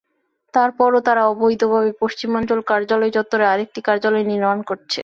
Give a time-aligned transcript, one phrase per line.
[0.53, 4.99] তার পরও তারা অবৈধভাবে পশ্চিমাঞ্চল কার্যালয় চত্বরে আরেকটি কার্যালয় নির্মাণ করছে।